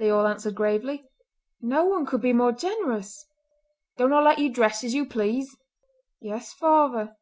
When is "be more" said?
2.20-2.50